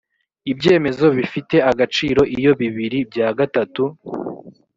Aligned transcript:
ibyemezo 0.51 1.05
bifite 1.17 1.55
agaciro 1.71 2.21
iyo 2.37 2.51
bibiri 2.61 2.99
bya 3.11 3.27
gatatu 3.39 3.83